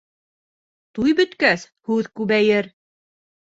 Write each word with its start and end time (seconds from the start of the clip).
Туй 0.99 1.13
бөткәс, 1.19 1.67
һүҙ 1.91 2.11
күбәйер. 2.17 2.73